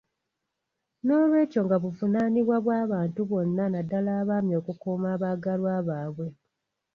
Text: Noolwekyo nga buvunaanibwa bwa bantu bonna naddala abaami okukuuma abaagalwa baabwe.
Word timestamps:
Noolwekyo 1.05 1.59
nga 1.65 1.77
buvunaanibwa 1.83 2.57
bwa 2.65 2.81
bantu 2.91 3.21
bonna 3.29 3.65
naddala 3.73 4.11
abaami 4.21 4.53
okukuuma 4.59 5.07
abaagalwa 5.15 5.73
baabwe. 5.87 6.27